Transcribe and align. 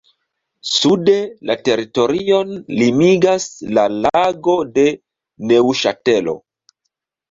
Sude 0.69 1.17
la 1.49 1.57
teritorion 1.69 2.57
limigas 2.81 3.47
la 3.79 3.87
"Lago 4.01 4.59
de 4.81 4.91
Neŭŝatelo". 5.55 6.41